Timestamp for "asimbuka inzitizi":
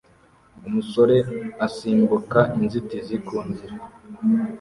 1.65-3.15